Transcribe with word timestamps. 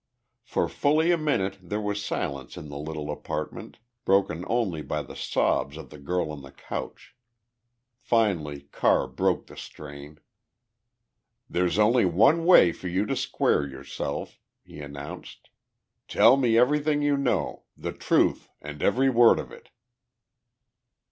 For 0.41 0.67
fully 0.67 1.11
a 1.11 1.15
minute 1.17 1.59
there 1.61 1.79
was 1.79 2.03
silence 2.03 2.57
in 2.57 2.69
the 2.69 2.77
little 2.79 3.11
apartment, 3.11 3.77
broken 4.03 4.43
only 4.47 4.81
by 4.81 5.03
the 5.03 5.15
sobs 5.15 5.77
of 5.77 5.91
the 5.91 5.99
girl 5.99 6.31
on 6.31 6.41
the 6.41 6.51
couch. 6.51 7.15
Finally 7.99 8.61
Carr 8.71 9.05
broke 9.07 9.45
the 9.45 9.55
strain. 9.55 10.19
"There's 11.47 11.77
only 11.77 12.05
one 12.05 12.45
way 12.45 12.71
for 12.71 12.87
you 12.87 13.05
to 13.05 13.15
square 13.15 13.67
yourself," 13.67 14.39
he 14.63 14.79
announced. 14.79 15.51
"Tell 16.07 16.35
me 16.35 16.57
everything 16.57 17.03
you 17.03 17.15
know 17.15 17.65
the 17.77 17.93
truth 17.93 18.49
and 18.59 18.81
every 18.81 19.11
word 19.11 19.37
of 19.37 19.51
it!" 19.51 19.69